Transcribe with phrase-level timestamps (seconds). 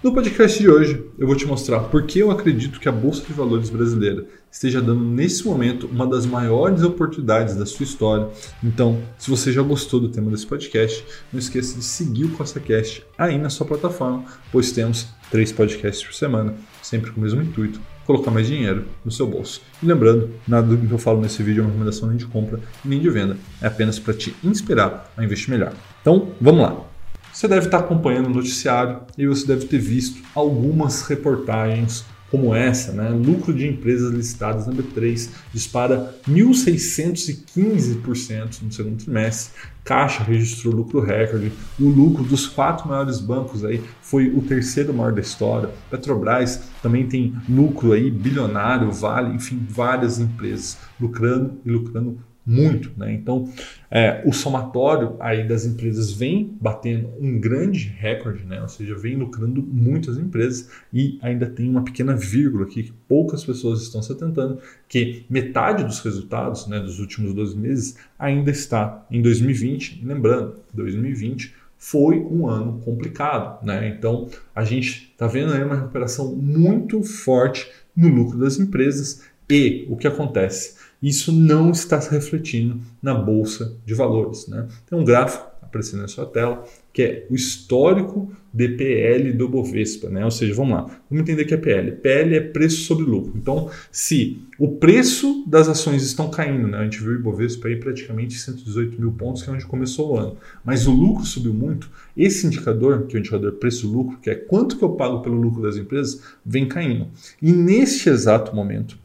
[0.00, 3.26] No podcast de hoje, eu vou te mostrar por que eu acredito que a Bolsa
[3.26, 8.28] de Valores brasileira esteja dando nesse momento uma das maiores oportunidades da sua história.
[8.62, 13.04] Então, se você já gostou do tema desse podcast, não esqueça de seguir o CostaCast
[13.18, 17.80] aí na sua plataforma, pois temos três podcasts por semana, sempre com o mesmo intuito,
[18.06, 19.60] colocar mais dinheiro no seu bolso.
[19.82, 22.60] E lembrando, nada do que eu falo nesse vídeo é uma recomendação nem de compra
[22.84, 25.72] nem de venda, é apenas para te inspirar a investir melhor.
[26.00, 26.97] Então, vamos lá.
[27.38, 32.92] Você deve estar acompanhando o noticiário e você deve ter visto algumas reportagens como essa,
[32.92, 33.08] né?
[33.08, 39.54] lucro de empresas listadas na B3 dispara 1.615% no segundo trimestre,
[39.84, 45.12] Caixa registrou lucro recorde, o lucro dos quatro maiores bancos aí foi o terceiro maior
[45.12, 52.18] da história, Petrobras também tem lucro aí bilionário, Vale, enfim, várias empresas lucrando e lucrando
[52.48, 52.90] muito.
[52.96, 53.12] Né?
[53.12, 53.52] Então,
[53.90, 58.62] é, o somatório aí das empresas vem batendo um grande recorde, né?
[58.62, 63.44] ou seja, vem lucrando muitas empresas e ainda tem uma pequena vírgula aqui que poucas
[63.44, 69.06] pessoas estão se atentando, que metade dos resultados né, dos últimos 12 meses ainda está
[69.10, 70.00] em 2020.
[70.02, 73.88] E lembrando, 2020 foi um ano complicado, né?
[73.88, 79.86] Então a gente está vendo aí uma recuperação muito forte no lucro das empresas e
[79.88, 80.76] o que acontece?
[81.02, 84.48] Isso não está se refletindo na bolsa de valores.
[84.48, 84.66] Né?
[84.88, 90.08] Tem um gráfico aparecendo na sua tela que é o histórico de PL do Bovespa,
[90.08, 90.24] né?
[90.24, 91.92] Ou seja, vamos lá, vamos entender que é PL.
[91.92, 93.34] PL é preço sobre lucro.
[93.36, 96.78] Então, se o preço das ações estão caindo, né?
[96.78, 100.18] A gente viu o Bovespa aí praticamente 118 mil pontos, que é onde começou o
[100.18, 101.88] ano, mas o lucro subiu muito.
[102.16, 105.62] Esse indicador, que é o indicador preço-lucro, que é quanto que eu pago pelo lucro
[105.62, 107.06] das empresas, vem caindo.
[107.40, 108.98] E neste exato momento,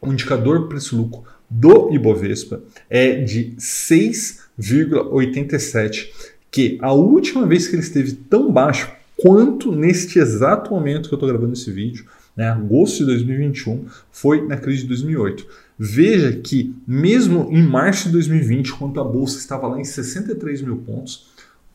[0.00, 6.08] o indicador preço-lucro do Ibovespa é de 6,87,
[6.50, 11.16] que a última vez que ele esteve tão baixo quanto neste exato momento que eu
[11.16, 12.04] estou gravando esse vídeo,
[12.36, 15.46] né, agosto de 2021, foi na crise de 2008.
[15.78, 20.76] Veja que mesmo em março de 2020, quando a bolsa estava lá em 63 mil
[20.78, 21.26] pontos,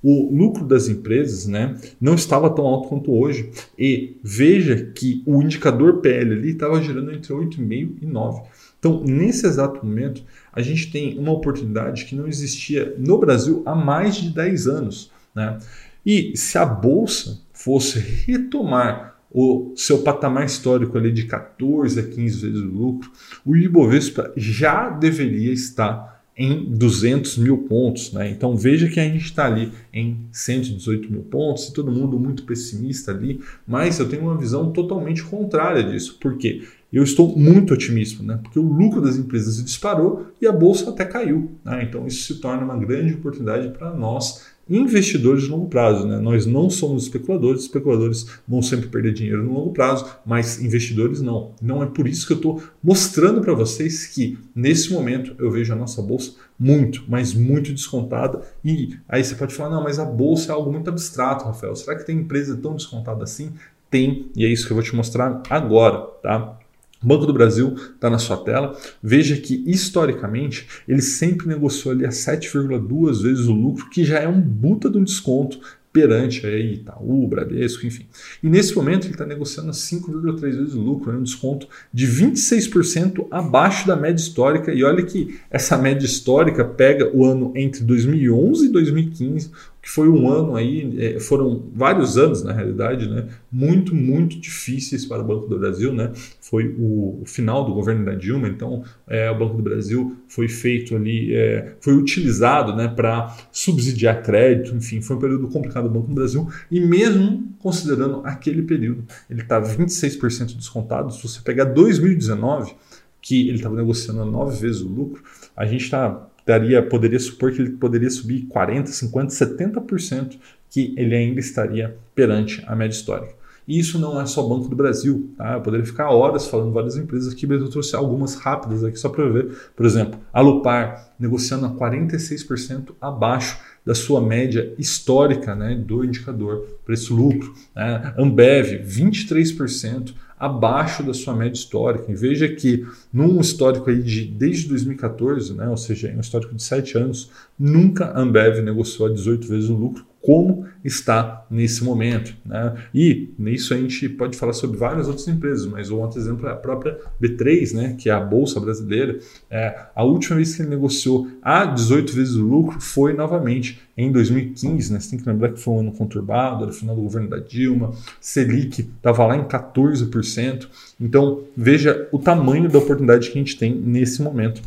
[0.04, 3.52] o lucro das empresas né, não estava tão alto quanto hoje.
[3.78, 8.42] E veja que o indicador PL ali estava gerando entre 8,5 e 9.
[8.80, 13.76] Então, nesse exato momento, a gente tem uma oportunidade que não existia no Brasil há
[13.76, 15.12] mais de 10 anos.
[15.36, 15.60] Né?
[16.06, 22.42] E se a Bolsa fosse retomar o seu patamar histórico ali de 14 a 15
[22.42, 23.12] vezes o lucro,
[23.46, 28.12] o Ibovespa já deveria estar em 200 mil pontos.
[28.14, 28.30] Né?
[28.30, 32.44] Então veja que a gente está ali em 118 mil pontos, e todo mundo muito
[32.44, 36.18] pessimista ali, mas eu tenho uma visão totalmente contrária disso.
[36.20, 36.64] Por quê?
[36.92, 38.40] Eu estou muito otimista, né?
[38.42, 41.52] porque o lucro das empresas disparou e a bolsa até caiu.
[41.64, 41.84] Né?
[41.84, 46.08] Então isso se torna uma grande oportunidade para nós investidores de longo prazo.
[46.08, 46.20] Né?
[46.20, 51.52] Nós não somos especuladores, especuladores vão sempre perder dinheiro no longo prazo, mas investidores não.
[51.62, 55.74] Não é por isso que eu estou mostrando para vocês que nesse momento eu vejo
[55.74, 58.42] a nossa bolsa muito, mas muito descontada.
[58.64, 61.76] E aí você pode falar, não, mas a bolsa é algo muito abstrato, Rafael.
[61.76, 63.54] Será que tem empresa tão descontada assim?
[63.90, 66.61] Tem, e é isso que eu vou te mostrar agora, tá?
[67.02, 68.78] Banco do Brasil está na sua tela.
[69.02, 74.28] Veja que, historicamente, ele sempre negociou ali a 7,2 vezes o lucro, que já é
[74.28, 75.60] um buta de um desconto
[75.92, 78.06] perante aí Itaú, Bradesco, enfim.
[78.42, 82.08] E nesse momento ele está negociando a 5,3 vezes o lucro, né, um desconto de
[82.08, 84.74] 26% abaixo da média histórica.
[84.74, 89.52] E olha que essa média histórica pega o ano entre 2011 e 2015,
[89.82, 95.06] que foi um ano aí, é, foram vários anos na realidade, né, muito, muito difíceis
[95.06, 99.30] para o Banco do Brasil, né, foi o, final do governo da Dilma, então é,
[99.32, 105.02] o Banco do Brasil foi feito ali, é, foi utilizado, né, para subsidiar crédito, enfim,
[105.02, 109.60] foi um período complicado do Banco do Brasil, e mesmo considerando aquele período, ele está
[109.60, 112.76] 26% descontado, se você pegar 2019,
[113.22, 115.24] que ele estava negociando nove vezes o lucro,
[115.56, 120.38] a gente está daria, poderia supor que ele poderia subir 40, 50, 70%,
[120.70, 123.42] que ele ainda estaria perante a média histórica.
[123.68, 125.30] E isso não é só Banco do Brasil.
[125.38, 125.54] Tá?
[125.54, 129.08] Eu poderia ficar horas falando várias empresas aqui, mas eu trouxe algumas rápidas aqui só
[129.08, 129.56] para ver.
[129.76, 136.80] Por exemplo, a Lupar negociando a 46% abaixo da sua média histórica né, do indicador
[136.84, 137.54] preço-lucro.
[137.76, 138.14] Né?
[138.18, 142.12] Ambev, 23% abaixo da sua média histórica.
[142.12, 142.84] E veja que
[143.14, 147.30] num histórico aí de desde 2014, né, ou seja, um histórico de 7 anos,
[147.60, 152.36] nunca a Ambev negociou a 18 vezes o lucro como está nesse momento.
[152.46, 152.76] Né?
[152.94, 156.52] E nisso a gente pode falar sobre várias outras empresas, mas um outro exemplo é
[156.52, 159.20] a própria B3, né, que é a Bolsa Brasileira.
[159.50, 164.12] É, a última vez que ele negociou a 18 vezes o lucro foi novamente em
[164.12, 164.94] 2015.
[164.94, 165.00] Né?
[165.00, 167.38] Você tem que lembrar que foi um ano conturbado, era o final do governo da
[167.38, 170.68] Dilma, Selic estava lá em 14%.
[171.00, 174.62] Então veja o tamanho da oportunidade que a gente tem nesse momento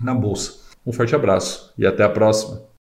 [0.00, 0.54] na Bolsa.
[0.86, 2.66] Um forte abraço e até a próxima.